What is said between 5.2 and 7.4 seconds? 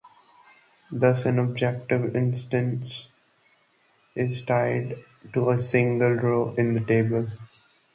to a single row in the table.